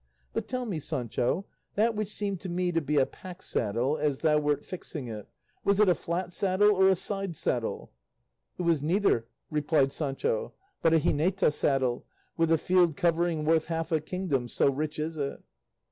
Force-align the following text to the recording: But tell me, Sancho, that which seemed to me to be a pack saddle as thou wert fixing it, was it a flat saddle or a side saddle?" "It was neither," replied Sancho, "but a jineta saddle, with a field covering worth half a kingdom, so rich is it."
But 0.33 0.47
tell 0.47 0.65
me, 0.65 0.79
Sancho, 0.79 1.45
that 1.75 1.93
which 1.93 2.11
seemed 2.11 2.39
to 2.39 2.49
me 2.49 2.71
to 2.71 2.81
be 2.81 2.97
a 2.97 3.05
pack 3.05 3.43
saddle 3.43 3.97
as 3.99 4.17
thou 4.21 4.39
wert 4.39 4.65
fixing 4.65 5.07
it, 5.07 5.27
was 5.63 5.79
it 5.79 5.87
a 5.87 5.93
flat 5.93 6.33
saddle 6.33 6.71
or 6.73 6.89
a 6.89 6.95
side 6.95 7.35
saddle?" 7.35 7.91
"It 8.57 8.63
was 8.63 8.81
neither," 8.81 9.27
replied 9.51 9.91
Sancho, 9.91 10.53
"but 10.81 10.95
a 10.95 10.99
jineta 10.99 11.51
saddle, 11.51 12.07
with 12.35 12.51
a 12.51 12.57
field 12.57 12.97
covering 12.97 13.45
worth 13.45 13.65
half 13.65 13.91
a 13.91 14.01
kingdom, 14.01 14.47
so 14.49 14.71
rich 14.73 14.97
is 14.97 15.17
it." 15.19 15.39